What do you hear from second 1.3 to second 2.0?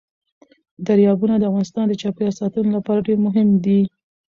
د افغانستان د